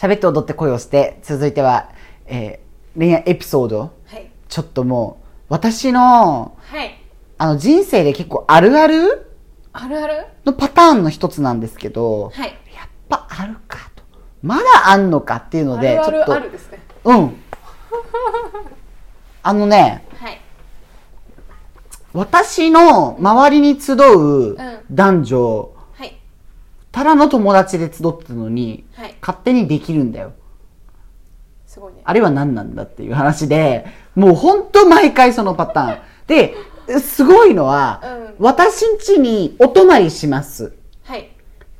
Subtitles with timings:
[0.00, 1.90] 喋って踊って恋をして、続いては、
[2.24, 3.92] えー恋愛エピソード。
[4.06, 4.30] はい。
[4.48, 6.98] ちょっともう、私の、はい。
[7.38, 9.30] あの、人生で結構あるある？
[9.72, 10.26] あるある？
[10.44, 12.48] のパターンの一つなんですけど、はい。
[12.74, 14.02] やっぱあるかと。
[14.42, 16.78] まだあんのかっていうので、あるあるちょっと、あるですね。
[17.04, 17.36] うん。
[19.44, 20.40] あのね、はい。
[22.12, 24.56] 私の周りに集う
[24.90, 25.79] 男女、はい。
[26.92, 29.14] ただの友達で集ってたのに、はい。
[29.20, 30.32] 勝手にできるんだよ。
[31.66, 32.00] すごいね。
[32.04, 36.00] あれは何なんだっていう話で、もうほんと毎回そのパターン。
[36.26, 40.72] で、すごいのは、うん私ん家にお泊まりします。
[41.04, 41.30] はい。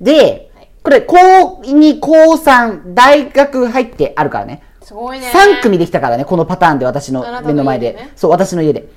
[0.00, 1.16] で、はいこれ、高
[1.62, 4.62] 2、高3、大学入ってあるからね。
[4.80, 5.26] すごいね。
[5.30, 7.86] 3組できたからね、このパターンで私の目の前で。
[7.86, 8.82] 家でねそう、私の家で。
[8.82, 8.88] うん。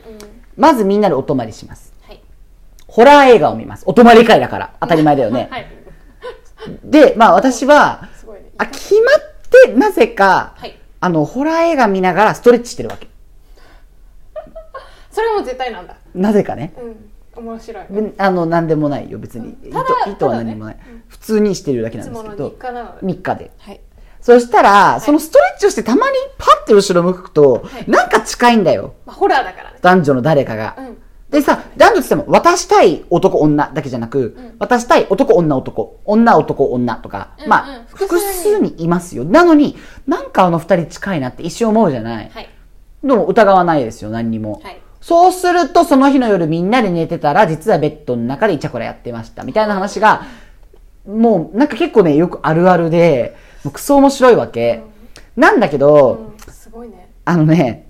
[0.55, 1.91] まずみんなでお泊まりします。
[2.03, 2.21] はい。
[2.85, 3.83] ホラー映画を見ます。
[3.87, 4.73] お泊まり会だから。
[4.79, 5.47] 当たり前だよね。
[5.51, 5.67] はい。
[6.83, 8.51] で、まあ私は、ね。
[8.57, 10.77] あ、決まって、なぜか、はい。
[11.01, 13.07] あの、ホラー映画見ながらストレッチしてるわけ。
[15.11, 15.95] それも絶対なんだ。
[16.13, 16.73] なぜかね。
[16.77, 17.45] うん。
[17.45, 17.85] 面白い。
[17.89, 19.57] であの、なんでもないよ、別に。
[19.63, 20.77] 意ただ図意図は何もない。
[21.07, 22.55] 普通にしてるだけなんですけど日。
[22.57, 23.05] 課なので。
[23.05, 23.51] 3日で。
[23.57, 23.81] はい。
[24.21, 28.93] そしたら、そのストレッチをしてたまにパッて後ろ向くと、はいなんか近いんだよ。
[29.05, 29.77] まあ、ホラーだからね。
[29.81, 30.75] 男女の誰かが。
[30.77, 30.97] うん。
[31.29, 39.25] でさ、男女って言っても、渡したい男女だけじゃなく、ん渡したい男女男、女男女とか、うんうんまあ、複複数にいますよ。
[39.25, 42.29] なのに、なんかあの二人近いなって一瞬思うじゃない？
[42.29, 42.49] はい。
[43.03, 44.59] でも疑わないですよ、何にも。
[44.63, 44.81] はい。
[45.01, 49.43] そうすると、その日の夜みんなで寝てたら、実はベッドの中でイチャコラやってました。
[49.43, 50.23] みたいな話が、
[51.07, 54.81] もうなんか結構ね、よくあるあるで、もうクソ面白いわけ。
[55.37, 56.53] なんだけど、うん。
[56.53, 57.11] すごいね。
[57.23, 57.87] あのね、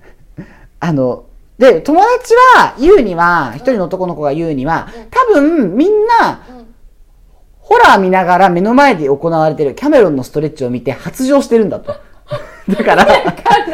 [0.81, 1.25] あの、
[1.59, 6.75] で、友達は言うには、一人の男の子が言うには、多分みんな、うん。
[7.59, 11.93] ホラー見ながら目の前で行われてるキャメロンのストレッチを見て発情してるんだと。
[12.69, 13.67] だから、キャ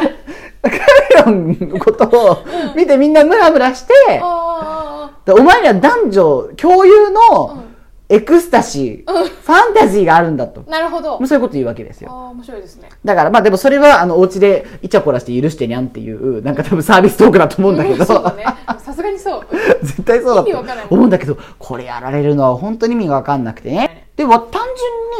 [0.65, 2.37] メロンのことを
[2.75, 7.21] 見てみんなムラムラして、お前には男女共有の
[7.55, 7.74] うん
[8.07, 10.63] エクスタシー、ファンタジーがあるんだと。
[10.67, 10.69] あ。
[10.69, 11.19] なるほど。
[11.21, 12.11] あそういうこと言うわけですよ。
[12.11, 12.89] あ、面白いですね。
[13.03, 18.05] だからまあでもそれはあのお家でイチャコラして許してにゃんっていう、なんか多分サービストークだと思うんだけど。
[18.05, 18.45] そうだね。
[18.79, 19.47] さすがにそう。
[19.81, 24.07] 絶対そうだと思うんだけど、これやられるのは本当に意味がわかんなくてね。
[24.15, 24.61] で、わ単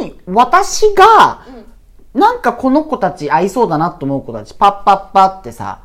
[0.00, 1.42] 純に私が、
[2.14, 2.20] うん。
[2.20, 5.80] なんかこの子たち合いそうだなと思う子たち、パッパッパってさ、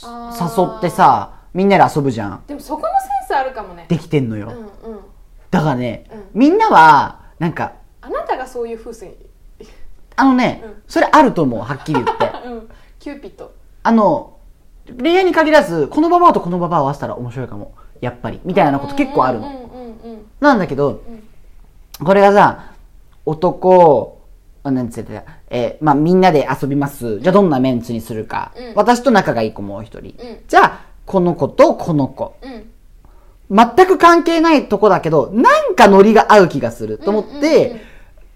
[0.00, 0.90] 誘って。
[0.90, 2.42] さ、みんなで遊ぶじゃん。
[2.46, 3.86] でもそこのセンスあるかもね。
[3.88, 4.52] できてんのよ。
[4.84, 5.00] うんうん。
[5.54, 9.14] だからね、うんみんなは、なんか、あなたがそういう風船。
[10.16, 12.32] あのね、うんそれあると思う、はっきり言って。
[12.46, 12.68] うん。
[12.98, 13.52] キューピッド。
[13.84, 14.34] あの、
[15.00, 17.72] 恋愛に限らず、このババアとこのババアを合わせたら面白いかも。
[18.00, 18.40] やっぱり。
[18.44, 19.48] みたいなこと結構あるの。
[20.40, 21.02] なんだけど、
[22.04, 22.72] これがさ、
[23.24, 24.20] 男、
[24.64, 27.20] あなんつってた、えーまあ、みんなで遊びます。
[27.20, 28.52] じゃあどんなメンツにするか。
[28.56, 30.16] うん私と仲がいい子もう一人。
[30.20, 32.34] うんじゃあ、この子とこの子。
[33.50, 37.82] 全く関係ないとこだけど、なんかノリが合う気がすると思って、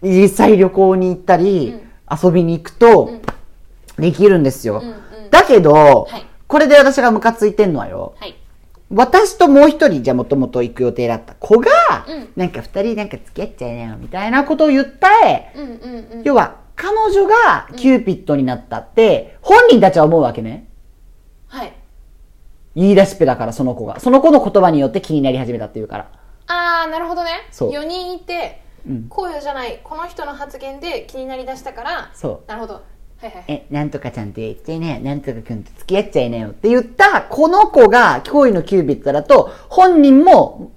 [0.03, 1.75] 実際旅行に行ったり、
[2.11, 3.21] 遊びに行くと、ん
[3.99, 4.83] できるんですよ。
[5.31, 8.35] だけど、はいこれで私がムカついてんのはよ、はい。
[8.91, 11.71] 私ともう一人、じゃあもともと行く予定だった子が、
[12.09, 15.53] うんなんか二人なんか付き合っちゃいなよ、みたいなことを言ったえ。
[16.25, 20.68] 要は、彼女がキューピッドになったって、本人たちは思うわけね。
[22.79, 22.87] はい。
[22.87, 24.01] 言い出しっぺだから、その子が。
[24.01, 26.09] その子の言葉によって気になり始めたっていうから。
[26.47, 27.31] あー、なるほどね。
[27.51, 32.49] そう4人いて、うんこうよじゃない、この人の発言で気になりだしたから、そう。
[32.49, 32.75] なるほど。
[32.75, 32.81] は
[33.23, 33.45] いはい。
[33.49, 40.71] え、なんとかちゃんと言ってね、なんとかくんと付き合っちゃいなよって言った、この子が驚異のキュービットだと、本人も、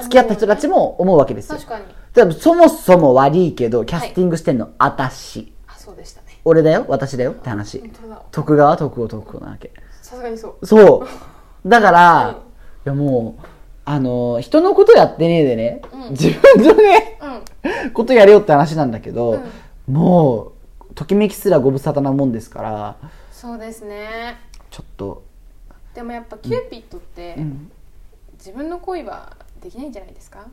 [0.00, 1.58] 付き合った人たちも思うわけですよ。
[1.58, 2.34] 確かに。
[2.34, 5.52] そもそも悪いけど、キャスティングしてんの、あたし。
[5.66, 6.40] あ、そうでしたね。
[6.44, 7.32] 俺だよ、私だよ？
[7.32, 7.90] って話本。
[7.90, 8.22] 当だ。
[8.30, 8.76] 徳川？
[8.76, 9.72] 徳を徳子なわけ。
[10.00, 10.66] さすがにそう。
[10.66, 11.08] そう。
[11.66, 12.34] だから、うん。
[12.34, 12.38] い
[12.84, 13.46] やもう、
[13.84, 16.10] あの、人のことやってねえでね、うん。
[16.10, 17.18] 自分のね、
[17.84, 17.90] うん。
[17.92, 19.40] ことやれよって話なんだけど、
[19.88, 19.94] うん。
[19.94, 20.52] も
[20.90, 22.96] う、ときめきすらご無沙汰なもんですから、
[23.30, 24.36] そうですね。
[24.70, 25.22] ちょっと、
[25.94, 27.70] でもやっぱキューピッドって、うん、
[28.34, 30.46] 自分の恋はできないんじゃないですか？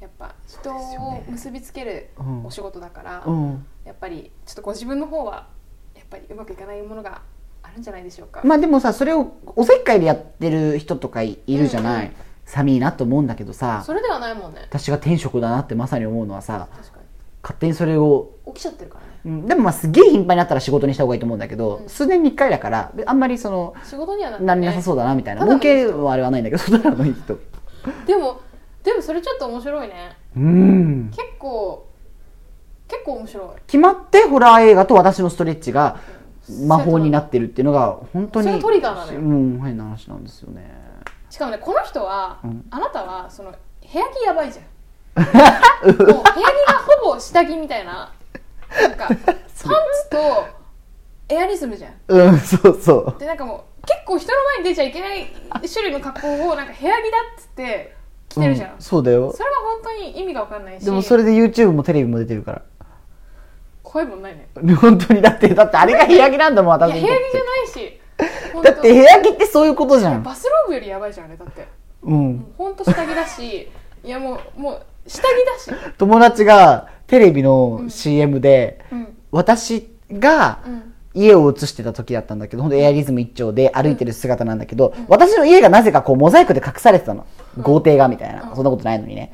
[0.00, 2.44] やっぱ人を結びつけるうん。
[2.46, 3.66] お仕事だから、うん。
[3.84, 5.46] やっぱりちょっとご自分の方は
[5.94, 7.22] やっぱりうまくいかないものが
[7.64, 12.14] あるんじゃないでしょうか、まあでもさ、それをおせっかいでやってる人とかいいるじゃない、うんうん。
[12.44, 14.60] 寒いなと思うんだけどさ、それではないもんね。
[14.68, 16.98] 私が天職だなってまさに思うのはさ、確か
[17.42, 19.10] 勝手にそれを、に起きちゃってるからね。
[19.24, 21.88] うん、でもまあすっげえ頻繁になったら仕事にした方がいいと思うんだけど、うん。
[21.88, 25.44] 数年に一回だから、であんまりその、仕事にはななりなさそうだなみたいな。
[25.44, 27.38] 儲けはあれはないんだけど、そただのいい人。
[28.06, 28.40] でも
[28.82, 30.16] でもそれちょっと面白いね。
[30.36, 31.10] うん。
[31.10, 31.86] 結構
[32.86, 33.60] 結構面白い。
[33.66, 35.98] 決まってホラー映画と私のストレッチが
[36.48, 39.20] 魔法になってるっていうのが本当にそれがトリガーなのよ。
[39.20, 40.70] うん変な話なんですよね。
[41.30, 42.64] しかもねこの人は、うん。
[42.70, 43.56] あなたはその部
[43.98, 44.64] 屋着やばいじゃん。
[45.22, 46.22] もう部屋着が
[47.02, 48.12] ほぼ下着みたいな
[48.80, 50.18] なんかパンツと
[51.28, 51.92] エアリズムじゃん。
[52.08, 53.20] うんそうそう。
[53.20, 55.26] でなんかもう結構人の前に出ちゃいけない
[55.72, 57.96] 種類の格好をなんか部屋着だっつって
[58.28, 59.32] 着てるじゃん、うんそうだよ。
[59.32, 60.84] それは本当に意味が分かんないし。
[60.84, 62.62] でもそれで YouTube もテレビも出てるから
[63.84, 64.48] 怖いもんないね。
[64.74, 68.00] 本当にだってだってあれが部屋着なんだもんいや私部屋着じゃてないし。
[68.64, 70.22] だって部屋着ってそういうことじゃん。
[70.22, 71.68] バスローブよりやばいじゃんあれだって。
[72.02, 72.46] うん。
[72.58, 73.68] 本当下着だし。
[74.02, 75.24] いやもうもう下着
[75.68, 75.92] だし。
[75.98, 79.16] 友達がテレビの CM で、うん。
[79.30, 80.90] 私がうん。
[81.16, 87.24] 家を映してた時だったんだけど、ほんとエアリズム一丁で歩いてる姿なんだけど、私の家がなぜかこうモザイクで隠されてたの。
[87.62, 88.50] 豪邸がみたいな。
[88.50, 88.56] うん。
[88.56, 89.32] そんなことないのにね。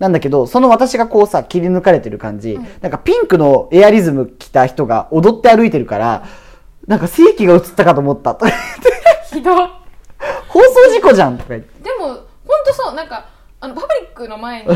[0.00, 6.24] なんだけど、その私がこうさ、切り抜かれてる感じ、うんなんかピンクのエアリズム着た人が踊って歩いてるから、
[6.86, 8.36] なんか正規が映ったかと思った。
[9.30, 9.68] ひどい
[10.48, 11.82] 放送事故じゃんとか言って。
[11.84, 12.18] でも本
[12.66, 13.26] 当そうなんか
[13.60, 14.68] あのパブリックの前に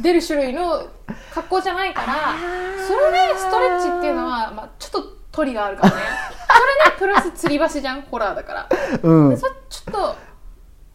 [0.00, 0.82] 出る種類の
[1.34, 2.34] 格好じゃないから
[2.88, 5.96] それでストレッチっていうのは、まあ、ちょっとトリがあるからね
[6.48, 8.68] それでプラス吊り橋じゃんホラーだから、
[9.02, 9.36] うん。
[9.36, 10.16] それちょっと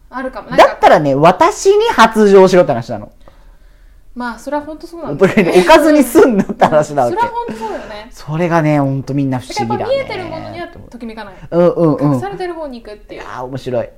[0.09, 3.11] あるかもだったらね、私に発情しろって話なの。
[4.17, 7.27] まあそれは本当そうなおんだよ互いに置かずに済んだって話なわけそれ。
[7.27, 9.93] は本当そうだよねそれがね、ほんとみんな不思議だね。
[9.95, 12.13] やっぱ見えてるものにはときめかないうんうんうん。
[12.15, 13.89] 隠されてる方に行くっていうああ、面白い。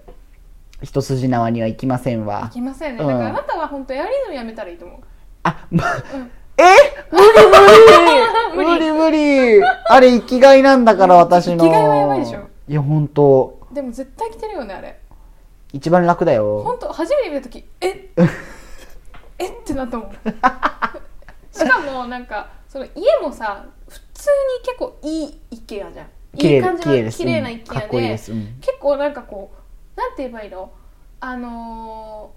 [0.83, 2.50] 一筋縄にはいきませんいわ。
[2.51, 5.00] きませんね、うんだからあなたは本当エアリズムやめたらいいと思う
[5.44, 6.63] あ、ま、うんえ？
[7.12, 11.63] 無理無理 無理無理あれ生きがいなんだから私の。
[11.63, 13.60] 生きがいはやばいでしょいや、ほんと。
[13.72, 15.00] でも絶対着てるよねあれ
[15.72, 16.62] 一番楽だよ。
[16.63, 18.10] 本当初めて見た時え？
[19.39, 20.12] えってなったもん。
[21.51, 24.30] しかもなんかその家もさ普通
[24.62, 26.07] に結構いい一軒家じゃん。
[26.36, 28.31] いい感じの綺麗な一軒家でこいいです。
[28.31, 28.57] うん。
[28.62, 29.51] 結構なんかこ
[29.95, 30.71] うなんて言えばいいの？
[31.21, 32.31] あの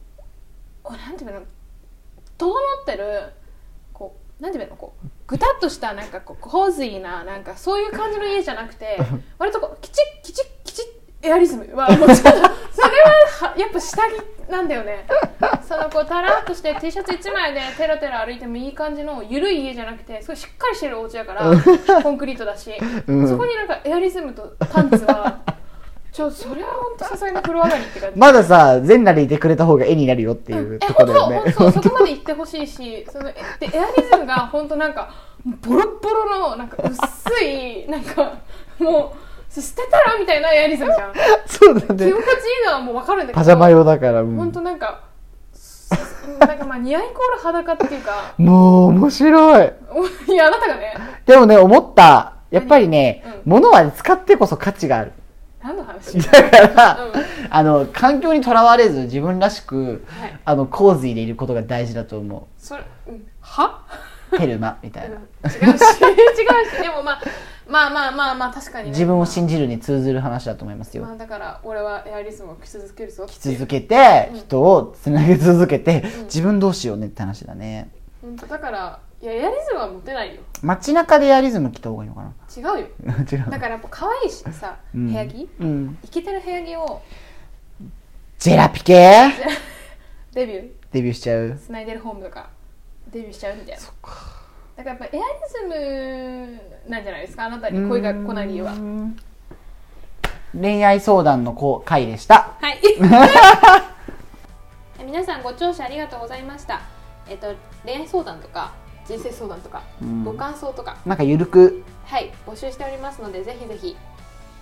[0.85, 1.47] ー、なんて言えばいいの？
[2.39, 2.53] 整
[2.83, 3.33] ってる
[3.93, 4.77] こうなんて言えばいいの？
[4.77, 8.99] こうぐたっとしたなんかこうコーズィーななんかそういう感じの家じゃなくて
[9.39, 10.85] 割とこうきちっきちっきちっ
[11.23, 12.49] エアリズムはもうちょっとそれはは
[13.57, 15.07] やっぱ下着なんだよね。
[15.67, 22.73] そのこうタラッとして T シャツ1枚でテラテラ歩いてもいい感じの緩い家じゃなくてすごいしっかりしてるお家だからコンクリートだし、
[23.07, 23.29] うん。
[23.29, 25.39] そこになんかエアリズムとパンツは
[26.13, 28.19] ちょそれは本当さすがに風呂上がりって感じ。
[28.19, 31.53] まださ、全裸でいてくれた方が絵になるよっていうえとこ本当だよね。
[31.53, 31.83] 本当？
[31.83, 35.11] そこまで行ってほしいしそのえでエアリズムが本当なんか
[35.45, 38.35] ボロッボロのなんか薄いなんか
[38.79, 41.13] もう捨てたらみたいなエアリズムじゃん
[41.47, 41.97] そうだね気持。
[41.97, 42.15] ちいい
[42.67, 44.23] のはもう分かるんだけどパジャマ用だから。
[44.23, 45.01] うん本当なんか
[45.53, 45.91] す
[46.39, 49.73] なんかまあ似合いイコール裸っていうかもう面白い。
[50.33, 50.95] いやあなたがね
[51.27, 52.35] でもね、思った。
[52.51, 55.13] やっぱりね、うん物は使ってこそ価値がある。
[55.63, 56.19] 何の話？
[56.19, 57.13] だから、うん
[57.51, 63.83] あの、環境にとらわれず自分らしく、はいあの、コーズイでいることが大事だと思それ、うん、は？
[64.33, 64.39] う。
[64.39, 65.17] テルマみたいな。
[65.17, 67.21] 違うし違うしでもまあ
[67.73, 68.91] まあまあまあまあ確かにね。
[68.91, 71.05] 自分を信じるに通ずる話だと思いますよ。
[71.05, 73.57] まあだから俺はエアリズムを着続けるぞっていう。
[73.57, 76.25] 続けて、人をつなげ続けて、うん。
[76.25, 77.91] 自分どうしようねって話だね。
[78.21, 80.43] 本当だからいやエアリズムはモテないよ。
[80.61, 82.33] 街中でエアリズム着た方がいいのかな？
[82.55, 82.87] 違うよ。
[83.33, 83.51] 違う。
[83.51, 85.09] だからやっぱ可愛いしさ、うん。
[85.09, 85.49] 部屋着？
[85.61, 85.99] うん。
[86.05, 87.01] イケてる部屋着を。
[88.39, 89.31] ジェラピケ？
[90.35, 90.71] デビュー。
[90.93, 91.59] デビューしちゃう。
[91.59, 92.51] スナイデルホームとか。
[93.11, 93.83] デビューしちゃうみたいな
[94.77, 98.73] だからやっぱエアリズムなんじゃないですかあなたに恋が来ない理由は。
[98.73, 99.17] うん。
[100.59, 102.57] 恋愛相談の回でした。
[102.61, 102.81] はい。
[105.05, 106.81] 皆さんご聴取ありがとうございました。
[107.29, 108.73] えっと恋愛相談とか
[109.07, 110.25] 人生相談とか、うん。
[110.25, 110.97] ご感想とか。
[111.05, 112.31] なんかゆるく、はい。
[112.47, 113.97] 募集しておりますのでぜひぜひ。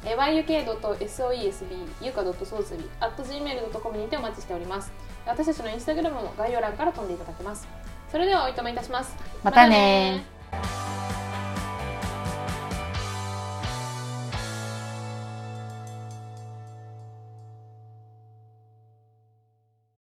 [0.02, 4.90] えー yuk.soesb ゆか .soesb at gmail.com にてお待ちしております。
[5.26, 7.68] 私たちのインスタグラムも概要欄から飛んでいただけます
[8.10, 9.14] それではおいとめいたします。
[9.44, 10.89] またねまたね